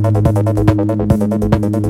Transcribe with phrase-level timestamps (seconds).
[0.00, 1.87] なに?